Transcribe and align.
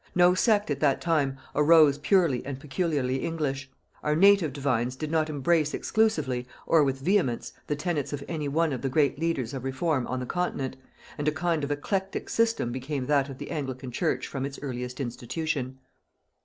No 0.15 0.33
sect 0.33 0.71
at 0.71 0.79
that 0.79 0.99
time 0.99 1.37
arose 1.53 1.99
purely 1.99 2.43
and 2.43 2.59
peculiarly 2.59 3.17
English: 3.17 3.69
our 4.01 4.15
native 4.15 4.51
divines 4.51 4.95
did 4.95 5.11
not 5.11 5.29
embrace 5.29 5.75
exclusively, 5.75 6.47
or 6.65 6.83
with 6.83 7.01
vehemence, 7.01 7.53
the 7.67 7.75
tenets 7.75 8.11
of 8.11 8.23
any 8.27 8.47
one 8.47 8.73
of 8.73 8.81
the 8.81 8.89
great 8.89 9.19
leaders 9.19 9.53
of 9.53 9.63
reform 9.63 10.07
on 10.07 10.19
the 10.19 10.25
continent, 10.25 10.75
and 11.19 11.27
a 11.27 11.31
kind 11.31 11.63
of 11.63 11.69
eclectic 11.69 12.29
system 12.31 12.71
became 12.71 13.05
that 13.05 13.29
of 13.29 13.37
the 13.37 13.51
Anglican 13.51 13.91
church 13.91 14.25
from 14.25 14.43
its 14.43 14.57
earliest 14.63 14.99
institution. 14.99 15.77